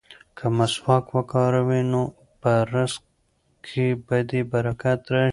[0.37, 2.03] که مسواک وکاروې نو
[2.41, 3.03] په رزق
[3.65, 5.29] کې به دې برکت راشي.